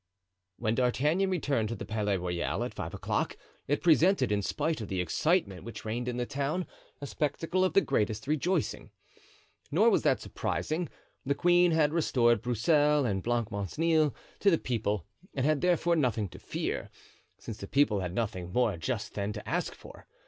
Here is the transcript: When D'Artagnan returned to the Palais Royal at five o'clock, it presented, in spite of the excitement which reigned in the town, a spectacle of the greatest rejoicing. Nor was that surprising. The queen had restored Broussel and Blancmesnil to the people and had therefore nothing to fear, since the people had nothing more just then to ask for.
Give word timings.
When 0.57 0.73
D'Artagnan 0.73 1.29
returned 1.29 1.69
to 1.69 1.75
the 1.75 1.85
Palais 1.85 2.17
Royal 2.17 2.63
at 2.63 2.73
five 2.73 2.95
o'clock, 2.95 3.37
it 3.67 3.83
presented, 3.83 4.31
in 4.31 4.41
spite 4.41 4.81
of 4.81 4.87
the 4.87 4.99
excitement 4.99 5.63
which 5.63 5.85
reigned 5.85 6.07
in 6.07 6.17
the 6.17 6.25
town, 6.25 6.65
a 7.01 7.05
spectacle 7.05 7.63
of 7.63 7.73
the 7.73 7.81
greatest 7.81 8.25
rejoicing. 8.25 8.89
Nor 9.69 9.91
was 9.91 10.01
that 10.01 10.19
surprising. 10.19 10.89
The 11.23 11.35
queen 11.35 11.71
had 11.73 11.93
restored 11.93 12.41
Broussel 12.41 13.05
and 13.05 13.21
Blancmesnil 13.23 14.15
to 14.39 14.49
the 14.49 14.57
people 14.57 15.05
and 15.35 15.45
had 15.45 15.61
therefore 15.61 15.95
nothing 15.95 16.29
to 16.29 16.39
fear, 16.39 16.89
since 17.37 17.57
the 17.57 17.67
people 17.67 17.99
had 17.99 18.15
nothing 18.15 18.51
more 18.51 18.77
just 18.77 19.13
then 19.13 19.31
to 19.33 19.47
ask 19.47 19.75
for. 19.75 20.07